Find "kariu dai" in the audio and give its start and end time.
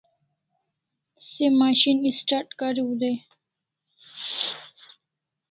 2.59-3.15